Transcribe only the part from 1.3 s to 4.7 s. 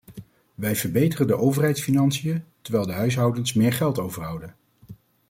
overheidsfinanciën, terwijl de huishoudens meer geld overhouden.